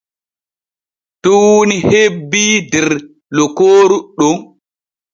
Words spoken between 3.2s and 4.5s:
lokooru ɗon.